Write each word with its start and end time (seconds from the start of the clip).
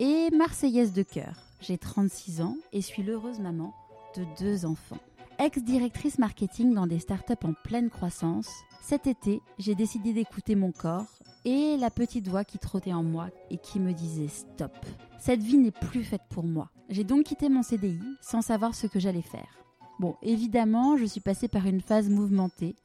et 0.00 0.30
marseillaise 0.30 0.92
de 0.92 1.02
cœur. 1.02 1.34
J'ai 1.60 1.78
36 1.78 2.40
ans 2.40 2.56
et 2.72 2.80
suis 2.80 3.02
l'heureuse 3.02 3.40
maman 3.40 3.74
de 4.16 4.24
deux 4.38 4.64
enfants. 4.64 4.98
Ex-directrice 5.38 6.18
marketing 6.18 6.74
dans 6.74 6.86
des 6.86 6.98
startups 6.98 7.44
en 7.44 7.52
pleine 7.64 7.90
croissance, 7.90 8.48
cet 8.82 9.06
été, 9.06 9.40
j'ai 9.58 9.74
décidé 9.74 10.12
d'écouter 10.12 10.54
mon 10.54 10.72
corps 10.72 11.06
et 11.44 11.76
la 11.76 11.90
petite 11.90 12.26
voix 12.28 12.44
qui 12.44 12.58
trottait 12.58 12.92
en 12.92 13.02
moi 13.02 13.28
et 13.50 13.58
qui 13.58 13.80
me 13.80 13.92
disait 13.92 14.28
stop. 14.28 14.72
Cette 15.18 15.42
vie 15.42 15.58
n'est 15.58 15.70
plus 15.70 16.04
faite 16.04 16.22
pour 16.30 16.44
moi. 16.44 16.70
J'ai 16.88 17.04
donc 17.04 17.24
quitté 17.24 17.48
mon 17.48 17.62
CDI 17.62 18.00
sans 18.20 18.42
savoir 18.42 18.74
ce 18.74 18.86
que 18.86 18.98
j'allais 18.98 19.22
faire. 19.22 19.58
Bon, 20.00 20.16
évidemment, 20.22 20.96
je 20.96 21.04
suis 21.04 21.20
passée 21.20 21.48
par 21.48 21.66
une 21.66 21.80
phase 21.80 22.08
mouvementée, 22.08 22.76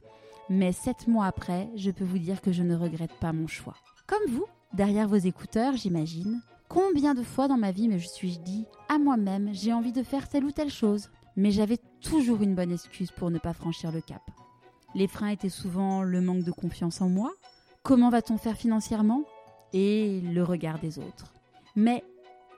mais 0.50 0.72
sept 0.72 1.08
mois 1.08 1.26
après, 1.26 1.70
je 1.76 1.90
peux 1.90 2.04
vous 2.04 2.18
dire 2.18 2.42
que 2.42 2.52
je 2.52 2.62
ne 2.62 2.76
regrette 2.76 3.14
pas 3.20 3.32
mon 3.32 3.46
choix. 3.46 3.76
Comme 4.06 4.30
vous, 4.30 4.46
derrière 4.74 5.08
vos 5.08 5.16
écouteurs, 5.16 5.76
j'imagine, 5.76 6.40
combien 6.74 7.14
de 7.14 7.22
fois 7.22 7.46
dans 7.46 7.56
ma 7.56 7.70
vie 7.70 7.88
me 7.88 7.98
suis-je 7.98 8.40
dit 8.40 8.66
à 8.88 8.98
moi-même 8.98 9.50
j'ai 9.52 9.72
envie 9.72 9.92
de 9.92 10.02
faire 10.02 10.28
telle 10.28 10.44
ou 10.44 10.50
telle 10.50 10.72
chose, 10.72 11.08
mais 11.36 11.52
j'avais 11.52 11.78
toujours 12.02 12.42
une 12.42 12.56
bonne 12.56 12.72
excuse 12.72 13.12
pour 13.12 13.30
ne 13.30 13.38
pas 13.38 13.52
franchir 13.52 13.92
le 13.92 14.00
cap. 14.00 14.22
Les 14.96 15.06
freins 15.06 15.28
étaient 15.28 15.48
souvent 15.48 16.02
le 16.02 16.20
manque 16.20 16.42
de 16.42 16.50
confiance 16.50 17.00
en 17.00 17.08
moi, 17.08 17.32
comment 17.84 18.10
va-t-on 18.10 18.38
faire 18.38 18.56
financièrement 18.56 19.22
et 19.72 20.20
le 20.20 20.42
regard 20.42 20.80
des 20.80 20.98
autres. 20.98 21.32
Mais 21.76 22.02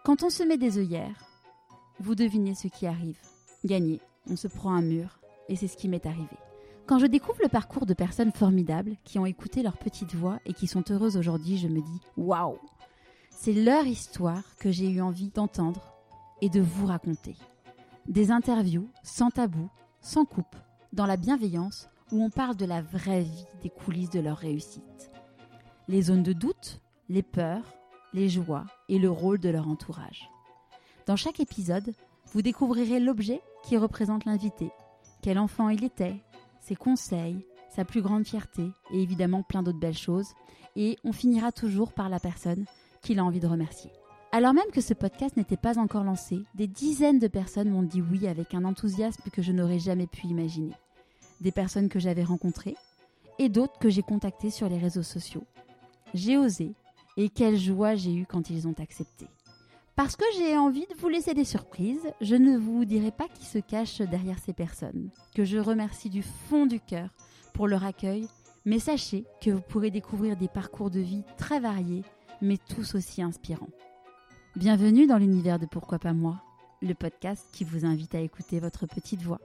quand 0.03 0.23
on 0.23 0.31
se 0.31 0.43
met 0.43 0.57
des 0.57 0.79
œillères, 0.79 1.25
vous 2.01 2.15
devinez 2.15 2.55
ce 2.55 2.69
qui 2.69 2.87
arrive. 2.87 3.19
Gagner, 3.65 4.01
on 4.31 4.37
se 4.37 4.49
prend 4.49 4.73
un 4.73 4.83
mur 4.83 5.19
et 5.51 5.57
c'est 5.57 5.69
ce 5.69 5.77
qui 5.77 5.89
m'est 5.89 6.07
arrivé. 6.07 6.37
Quand 6.87 6.99
je 6.99 7.07
découvre 7.07 7.43
le 7.43 7.49
parcours 7.49 7.85
de 7.85 7.95
personnes 7.95 8.33
formidables 8.33 8.97
qui 9.05 9.19
ont 9.19 9.27
écouté 9.27 9.63
leur 9.63 9.77
petite 9.77 10.15
voix 10.15 10.39
et 10.47 10.55
qui 10.55 10.69
sont 10.69 10.85
heureuses 10.91 11.19
aujourd'hui, 11.19 11.59
je 11.59 11.69
me 11.69 11.83
dis 11.83 12.01
waouh 12.17 12.59
C'est 13.39 13.53
leur 13.53 13.87
histoire 13.87 14.57
que 14.57 14.73
j'ai 14.73 14.91
eu 14.91 15.03
envie 15.03 15.29
d'entendre 15.29 15.93
et 16.41 16.49
de 16.49 16.61
vous 16.61 16.87
raconter. 16.87 17.37
Des 18.09 18.31
interviews 18.31 18.89
sans 19.03 19.31
tabou, 19.31 19.69
sans 20.01 20.25
coupe, 20.25 20.57
dans 20.95 21.05
la 21.05 21.19
bienveillance 21.19 21.91
où 22.11 22.25
on 22.25 22.31
parle 22.31 22.57
de 22.57 22.65
la 22.65 22.81
vraie 22.81 23.23
vie 23.23 23.45
des 23.63 23.69
coulisses 23.69 24.11
de 24.11 24.21
leur 24.21 24.39
réussite. 24.39 25.13
Les 25.87 26.03
zones 26.03 26.23
de 26.23 26.33
doute, 26.33 26.81
les 27.11 27.23
peurs, 27.23 27.75
les 28.15 28.31
joies 28.31 28.65
et 28.89 28.99
le 28.99 29.11
rôle 29.11 29.39
de 29.39 29.51
leur 29.51 29.69
entourage. 29.69 30.31
Dans 31.07 31.17
chaque 31.17 31.39
épisode, 31.39 31.95
vous 32.33 32.41
découvrirez 32.41 33.01
l'objet 33.01 33.43
qui 33.65 33.77
représente 33.77 34.25
l'invité, 34.25 34.71
quel 35.21 35.39
enfant 35.39 35.69
il 35.69 35.85
était, 35.85 36.25
ses 36.61 36.75
conseils, 36.75 37.47
sa 37.69 37.85
plus 37.85 38.01
grande 38.01 38.27
fierté 38.27 38.73
et 38.93 39.03
évidemment 39.03 39.43
plein 39.43 39.63
d'autres 39.63 39.79
belles 39.79 39.97
choses. 39.97 40.33
Et 40.75 40.97
on 41.05 41.13
finira 41.13 41.53
toujours 41.53 41.93
par 41.93 42.09
la 42.09 42.19
personne 42.19 42.65
qu'il 43.03 43.19
a 43.19 43.25
envie 43.25 43.41
de 43.41 43.47
remercier. 43.47 43.91
Alors 44.33 44.53
même 44.53 44.71
que 44.73 44.81
ce 44.81 44.95
podcast 44.95 45.37
n'était 45.37 45.57
pas 45.57 45.79
encore 45.79 46.05
lancé, 46.05 46.41
des 46.55 46.67
dizaines 46.67 47.19
de 47.19 47.29
personnes 47.29 47.71
m'ont 47.71 47.83
dit 47.83 48.03
oui 48.03 48.27
avec 48.27 48.55
un 48.55 48.65
enthousiasme 48.65 49.31
que 49.31 49.43
je 49.43 49.53
n'aurais 49.53 49.79
jamais 49.79 50.07
pu 50.07 50.27
imaginer. 50.27 50.75
Des 51.41 51.53
personnes 51.53 51.89
que 51.89 51.99
j'avais 51.99 52.25
rencontrées 52.25 52.77
et 53.39 53.49
d'autres 53.49 53.79
que 53.79 53.89
j'ai 53.89 54.03
contactées 54.03 54.51
sur 54.51 54.69
les 54.69 54.79
réseaux 54.79 55.03
sociaux. 55.03 55.45
J'ai 56.15 56.37
osé 56.37 56.73
et 57.17 57.29
quelle 57.29 57.57
joie 57.59 57.95
j'ai 57.95 58.15
eue 58.15 58.27
quand 58.27 58.51
ils 58.51 58.69
ont 58.69 58.75
accepté. 58.79 59.27
Parce 59.95 60.17
que 60.17 60.25
j'ai 60.37 60.59
envie 60.59 60.87
de 60.87 60.95
vous 60.99 61.09
laisser 61.09 61.33
des 61.33 61.45
surprises, 61.45 62.07
je 62.21 62.35
ne 62.35 62.59
vous 62.59 62.85
dirai 62.85 63.11
pas 63.11 63.29
qui 63.29 63.47
se 63.47 63.59
cache 63.59 64.03
derrière 64.03 64.39
ces 64.39 64.53
personnes, 64.53 65.09
que 65.35 65.45
je 65.45 65.57
remercie 65.57 66.11
du 66.11 66.23
fond 66.23 66.67
du 66.67 66.81
cœur 66.81 67.09
pour 67.55 67.67
leur 67.67 67.85
accueil, 67.85 68.29
mais 68.67 68.79
sachez 68.79 69.25
que 69.41 69.51
vous 69.51 69.63
pourrez 69.63 69.91
découvrir 69.91 70.37
des 70.37 70.49
parcours 70.49 70.91
de 70.91 71.01
vie 71.01 71.25
très 71.39 71.61
variés, 71.61 72.03
mais 72.43 72.59
tous 72.59 72.95
aussi 72.95 73.23
inspirants. 73.23 73.71
Bienvenue 74.57 75.07
dans 75.07 75.19
l'univers 75.19 75.59
de 75.59 75.67
Pourquoi 75.67 75.99
pas 75.99 76.13
moi, 76.13 76.43
le 76.83 76.95
podcast 76.95 77.47
qui 77.53 77.65
vous 77.65 77.85
invite 77.85 78.15
à 78.15 78.21
écouter 78.21 78.61
votre 78.61 78.87
petite 78.87 79.23
voix. 79.23 79.41